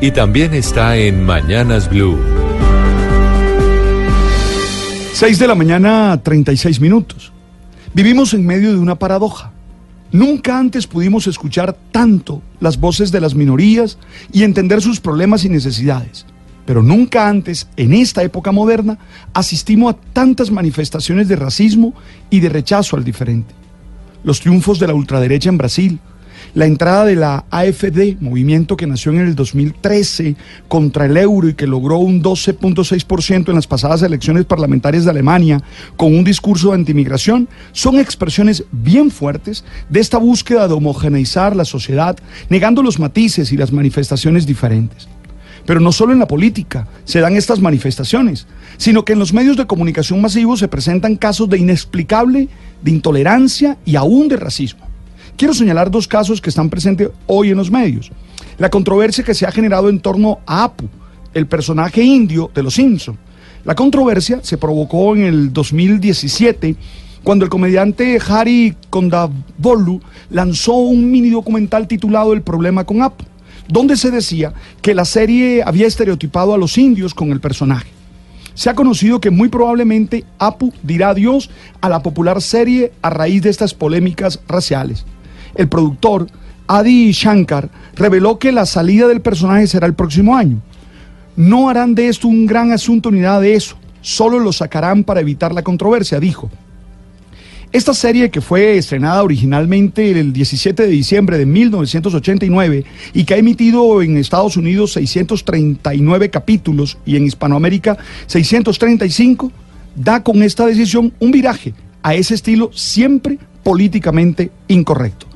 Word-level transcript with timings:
y 0.00 0.10
también 0.12 0.54
está 0.54 0.96
en 0.96 1.24
Mañanas 1.24 1.88
Blue. 1.90 2.18
6 5.12 5.38
de 5.38 5.46
la 5.46 5.54
mañana, 5.54 6.18
36 6.22 6.80
minutos. 6.80 7.32
Vivimos 7.92 8.32
en 8.32 8.46
medio 8.46 8.72
de 8.72 8.78
una 8.78 8.94
paradoja. 8.94 9.52
Nunca 10.12 10.58
antes 10.58 10.86
pudimos 10.86 11.26
escuchar 11.26 11.76
tanto 11.92 12.42
las 12.60 12.80
voces 12.80 13.12
de 13.12 13.20
las 13.20 13.34
minorías 13.34 13.98
y 14.32 14.42
entender 14.42 14.80
sus 14.80 15.00
problemas 15.00 15.44
y 15.44 15.50
necesidades. 15.50 16.24
Pero 16.64 16.82
nunca 16.82 17.28
antes, 17.28 17.68
en 17.76 17.92
esta 17.92 18.22
época 18.22 18.52
moderna, 18.52 18.98
asistimos 19.34 19.92
a 19.92 19.98
tantas 20.12 20.50
manifestaciones 20.50 21.28
de 21.28 21.36
racismo 21.36 21.94
y 22.30 22.40
de 22.40 22.48
rechazo 22.48 22.96
al 22.96 23.04
diferente. 23.04 23.54
Los 24.24 24.40
triunfos 24.40 24.78
de 24.78 24.86
la 24.86 24.94
ultraderecha 24.94 25.50
en 25.50 25.58
Brasil, 25.58 26.00
la 26.54 26.66
entrada 26.66 27.04
de 27.04 27.16
la 27.16 27.44
AFD, 27.50 28.20
movimiento 28.20 28.76
que 28.76 28.86
nació 28.86 29.12
en 29.12 29.20
el 29.20 29.34
2013 29.34 30.36
contra 30.68 31.06
el 31.06 31.16
euro 31.16 31.48
y 31.48 31.54
que 31.54 31.66
logró 31.66 31.98
un 31.98 32.22
12.6% 32.22 33.48
en 33.48 33.54
las 33.54 33.66
pasadas 33.66 34.02
elecciones 34.02 34.44
parlamentarias 34.44 35.04
de 35.04 35.10
Alemania 35.10 35.62
con 35.96 36.14
un 36.14 36.24
discurso 36.24 36.68
de 36.68 36.74
antimigración, 36.74 37.48
son 37.72 37.98
expresiones 37.98 38.64
bien 38.72 39.10
fuertes 39.10 39.64
de 39.88 40.00
esta 40.00 40.18
búsqueda 40.18 40.68
de 40.68 40.74
homogeneizar 40.74 41.56
la 41.56 41.64
sociedad, 41.64 42.16
negando 42.48 42.82
los 42.82 42.98
matices 42.98 43.52
y 43.52 43.56
las 43.56 43.72
manifestaciones 43.72 44.46
diferentes. 44.46 45.08
Pero 45.66 45.80
no 45.80 45.92
solo 45.92 46.12
en 46.12 46.18
la 46.18 46.26
política 46.26 46.88
se 47.04 47.20
dan 47.20 47.36
estas 47.36 47.60
manifestaciones, 47.60 48.46
sino 48.76 49.04
que 49.04 49.12
en 49.12 49.18
los 49.18 49.32
medios 49.32 49.56
de 49.56 49.66
comunicación 49.66 50.20
masivos 50.20 50.58
se 50.58 50.68
presentan 50.68 51.16
casos 51.16 51.48
de 51.48 51.58
inexplicable, 51.58 52.48
de 52.82 52.90
intolerancia 52.90 53.76
y 53.84 53.96
aún 53.96 54.28
de 54.28 54.36
racismo. 54.36 54.89
Quiero 55.40 55.54
señalar 55.54 55.90
dos 55.90 56.06
casos 56.06 56.38
que 56.38 56.50
están 56.50 56.68
presentes 56.68 57.08
hoy 57.26 57.48
en 57.48 57.56
los 57.56 57.70
medios. 57.70 58.12
La 58.58 58.68
controversia 58.68 59.24
que 59.24 59.32
se 59.32 59.46
ha 59.46 59.50
generado 59.50 59.88
en 59.88 59.98
torno 59.98 60.40
a 60.44 60.64
Apu, 60.64 60.86
el 61.32 61.46
personaje 61.46 62.02
indio 62.02 62.50
de 62.54 62.62
Los 62.62 62.74
Simpson. 62.74 63.16
La 63.64 63.74
controversia 63.74 64.40
se 64.42 64.58
provocó 64.58 65.16
en 65.16 65.22
el 65.22 65.50
2017 65.50 66.76
cuando 67.24 67.46
el 67.46 67.50
comediante 67.50 68.18
Harry 68.28 68.76
Kondabolu 68.90 70.02
lanzó 70.28 70.74
un 70.74 71.10
mini 71.10 71.30
documental 71.30 71.88
titulado 71.88 72.34
El 72.34 72.42
problema 72.42 72.84
con 72.84 73.00
Apu, 73.00 73.24
donde 73.66 73.96
se 73.96 74.10
decía 74.10 74.52
que 74.82 74.92
la 74.92 75.06
serie 75.06 75.62
había 75.64 75.86
estereotipado 75.86 76.52
a 76.52 76.58
los 76.58 76.76
indios 76.76 77.14
con 77.14 77.32
el 77.32 77.40
personaje. 77.40 77.88
Se 78.52 78.68
ha 78.68 78.74
conocido 78.74 79.22
que 79.22 79.30
muy 79.30 79.48
probablemente 79.48 80.26
Apu 80.38 80.70
dirá 80.82 81.08
adiós 81.08 81.48
a 81.80 81.88
la 81.88 82.02
popular 82.02 82.42
serie 82.42 82.92
a 83.00 83.08
raíz 83.08 83.40
de 83.40 83.48
estas 83.48 83.72
polémicas 83.72 84.38
raciales 84.46 85.06
el 85.54 85.68
productor 85.68 86.26
Adi 86.66 87.10
Shankar 87.12 87.68
reveló 87.96 88.38
que 88.38 88.52
la 88.52 88.66
salida 88.66 89.08
del 89.08 89.20
personaje 89.20 89.66
será 89.66 89.86
el 89.86 89.94
próximo 89.94 90.36
año. 90.36 90.60
No 91.36 91.68
harán 91.68 91.94
de 91.94 92.08
esto 92.08 92.28
un 92.28 92.46
gran 92.46 92.72
asunto 92.72 93.10
ni 93.10 93.20
nada 93.20 93.40
de 93.40 93.54
eso, 93.54 93.76
solo 94.02 94.38
lo 94.38 94.52
sacarán 94.52 95.04
para 95.04 95.20
evitar 95.20 95.52
la 95.52 95.62
controversia, 95.62 96.20
dijo. 96.20 96.50
Esta 97.72 97.94
serie 97.94 98.30
que 98.30 98.40
fue 98.40 98.76
estrenada 98.76 99.22
originalmente 99.22 100.10
el 100.18 100.32
17 100.32 100.82
de 100.82 100.88
diciembre 100.88 101.38
de 101.38 101.46
1989 101.46 102.84
y 103.14 103.24
que 103.24 103.34
ha 103.34 103.36
emitido 103.36 104.02
en 104.02 104.16
Estados 104.16 104.56
Unidos 104.56 104.94
639 104.94 106.30
capítulos 106.30 106.98
y 107.06 107.14
en 107.14 107.26
Hispanoamérica 107.26 107.96
635, 108.26 109.52
da 109.94 110.24
con 110.24 110.42
esta 110.42 110.66
decisión 110.66 111.12
un 111.20 111.30
viraje 111.30 111.72
a 112.02 112.14
ese 112.14 112.34
estilo 112.34 112.70
siempre 112.74 113.38
políticamente 113.62 114.50
incorrecto. 114.66 115.29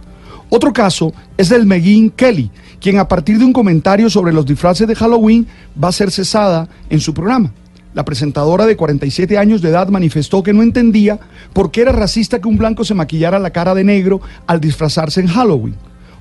Otro 0.51 0.73
caso 0.73 1.13
es 1.37 1.49
del 1.49 1.67
Megin 1.67 2.11
Kelly, 2.11 2.51
quien 2.81 2.99
a 2.99 3.09
partir 3.09 3.39
de 3.39 3.45
un 3.45 3.53
comentario 3.53 4.11
sobre 4.11 4.33
los 4.33 4.47
disfraces 4.47 4.87
de 4.87 4.95
Halloween 4.95 5.47
va 5.83 5.89
a 5.89 5.93
ser 5.93 6.11
cesada 6.11 6.69
en 6.91 7.01
su 7.01 7.15
programa. 7.15 7.53
La 7.95 8.05
presentadora 8.05 8.67
de 8.67 8.77
47 8.77 9.39
años 9.39 9.63
de 9.63 9.69
edad 9.69 9.89
manifestó 9.89 10.43
que 10.43 10.53
no 10.53 10.63
entendía 10.63 11.21
por 11.53 11.71
qué 11.71 11.83
era 11.83 11.93
racista 11.93 12.41
que 12.41 12.49
un 12.49 12.59
blanco 12.59 12.85
se 12.85 12.95
maquillara 12.95 13.39
la 13.39 13.51
cara 13.51 13.75
de 13.75 13.85
negro 13.85 14.21
al 14.47 14.61
disfrazarse 14.61 15.21
en 15.21 15.29
Halloween, 15.29 15.77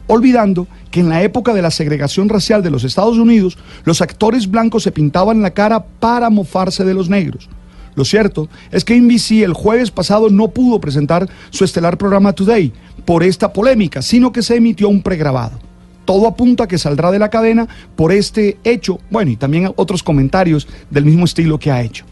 olvidando 0.06 0.68
que 0.92 1.00
en 1.00 1.10
la 1.10 1.24
época 1.24 1.54
de 1.54 1.64
la 1.64 1.72
segregación 1.72 2.30
racial 2.30 2.62
de 2.62 2.70
los 2.70 2.84
Estados 2.84 3.18
Unidos, 3.18 3.58
los 3.86 4.02
actores 4.02 4.50
blancos 4.50 4.84
se 4.84 4.92
pintaban 4.92 5.42
la 5.42 5.52
cara 5.52 5.84
para 6.00 6.30
mofarse 6.30 6.86
de 6.86 6.94
los 6.94 7.10
negros. 7.10 7.50
Lo 7.96 8.06
cierto 8.06 8.50
es 8.72 8.84
que 8.84 9.00
NBC 9.00 9.44
el 9.44 9.54
jueves 9.54 9.92
pasado 9.92 10.30
no 10.30 10.50
pudo 10.50 10.80
presentar 10.80 11.30
su 11.52 11.64
estelar 11.64 11.98
programa 11.98 12.34
Today 12.34 12.74
por 13.06 13.24
esta 13.24 13.54
polémica, 13.54 14.02
sino 14.02 14.32
que 14.32 14.42
se 14.42 14.56
emitió 14.56 14.90
un 14.90 15.02
pregrabado. 15.02 15.60
Todo 16.06 16.28
apunta 16.28 16.66
a 16.66 16.68
que 16.68 16.78
saldrá 16.78 17.12
de 17.12 17.20
la 17.20 17.30
cadena 17.30 17.68
por 17.96 18.12
este 18.12 18.58
hecho, 18.64 19.00
bueno, 19.10 19.32
y 19.32 19.38
también 19.38 19.72
otros 19.76 20.04
comentarios 20.04 20.68
del 20.90 21.06
mismo 21.06 21.26
estilo 21.26 21.60
que 21.60 21.72
ha 21.72 21.82
hecho. 21.82 22.06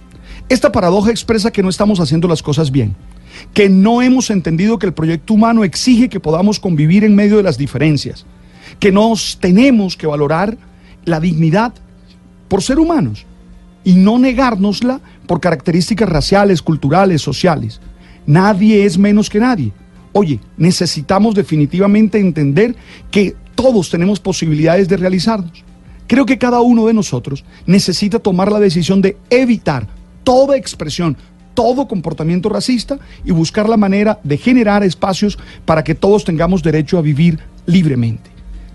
Esta 0.48 0.72
paradoja 0.72 1.12
expresa 1.12 1.52
que 1.52 1.64
no 1.64 1.70
estamos 1.70 2.00
haciendo 2.00 2.28
las 2.28 2.44
cosas 2.44 2.72
bien, 2.72 2.96
que 3.54 3.70
no 3.70 4.02
hemos 4.02 4.30
entendido 4.30 4.80
que 4.80 4.86
el 4.86 4.94
proyecto 4.94 5.34
humano 5.34 5.64
exige 5.64 6.10
que 6.10 6.20
podamos 6.20 6.60
convivir 6.60 7.04
en 7.04 7.16
medio 7.16 7.38
de 7.38 7.44
las 7.44 7.58
diferencias, 7.58 8.26
que 8.80 8.92
nos 8.92 9.38
tenemos 9.40 9.98
que 9.98 10.08
valorar 10.08 10.58
la 11.06 11.20
dignidad 11.20 11.74
por 12.48 12.62
ser 12.62 12.80
humanos 12.80 13.26
y 13.84 13.94
no 13.94 14.20
negárnosla 14.20 15.02
por 15.28 15.40
características 15.40 16.10
raciales, 16.10 16.62
culturales, 16.62 17.22
sociales. 17.22 17.80
Nadie 18.26 18.86
es 18.86 18.98
menos 18.98 19.30
que 19.30 19.40
nadie. 19.40 19.72
Oye, 20.14 20.40
necesitamos 20.58 21.36
definitivamente 21.36 22.20
entender 22.20 22.76
que 23.10 23.36
todos 23.56 23.90
tenemos 23.90 24.20
posibilidades 24.20 24.88
de 24.88 24.98
realizarnos. 24.98 25.64
Creo 26.08 26.26
que 26.26 26.38
cada 26.38 26.62
uno 26.62 26.86
de 26.88 26.94
nosotros 26.94 27.46
necesita 27.66 28.20
tomar 28.20 28.52
la 28.52 28.60
decisión 28.60 29.02
de 29.02 29.18
evitar 29.30 29.88
toda 30.24 30.58
expresión, 30.58 31.16
todo 31.54 31.88
comportamiento 31.88 32.50
racista 32.50 33.00
y 33.24 33.32
buscar 33.32 33.70
la 33.70 33.78
manera 33.78 34.20
de 34.24 34.38
generar 34.38 34.84
espacios 34.84 35.40
para 35.66 35.84
que 35.84 35.96
todos 35.96 36.26
tengamos 36.26 36.64
derecho 36.64 36.98
a 36.98 37.02
vivir 37.02 37.40
libremente. 37.66 38.30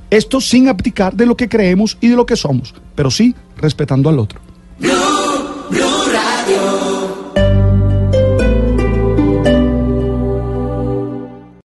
Esto 0.09 0.41
sin 0.41 0.69
abdicar 0.69 1.15
de 1.15 1.27
lo 1.27 1.37
que 1.37 1.49
creemos 1.49 1.99
y 2.01 2.09
de 2.09 2.17
lo 2.17 2.27
que 2.27 2.37
somos, 2.37 2.75
pero 2.95 3.11
sí 3.11 3.35
respetando 3.59 4.09
al 4.09 4.19
otro. 4.19 4.46
Blue 4.79 5.16